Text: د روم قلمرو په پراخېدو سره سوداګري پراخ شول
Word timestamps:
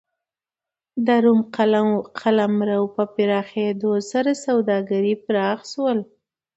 د 1.05 1.07
روم 1.23 1.39
قلمرو 2.23 2.81
په 2.95 3.03
پراخېدو 3.13 3.91
سره 4.11 4.31
سوداګري 4.45 5.13
پراخ 5.25 5.59
شول 5.71 5.99